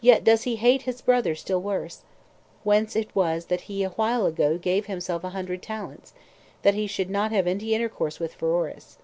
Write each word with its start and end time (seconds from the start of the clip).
Yet 0.00 0.24
does 0.24 0.42
he 0.42 0.56
hate 0.56 0.82
his 0.82 1.00
brother 1.00 1.36
still 1.36 1.60
worse; 1.62 2.02
whence 2.64 2.96
it 2.96 3.14
was 3.14 3.46
that 3.46 3.60
he 3.70 3.84
a 3.84 3.90
while 3.90 4.26
ago 4.26 4.58
gave 4.58 4.86
himself 4.86 5.22
a 5.22 5.30
hundred 5.30 5.62
talents, 5.62 6.12
that 6.62 6.74
he 6.74 6.88
should 6.88 7.08
not 7.08 7.30
have 7.30 7.46
any 7.46 7.72
intercourse 7.72 8.18
with 8.18 8.34
Pheroras. 8.34 8.98